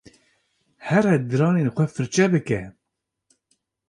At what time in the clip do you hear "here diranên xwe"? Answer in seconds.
0.87-1.85